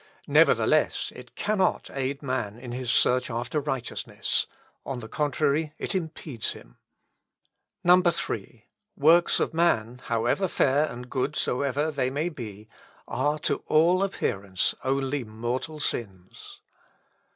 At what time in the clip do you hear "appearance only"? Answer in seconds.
14.01-15.23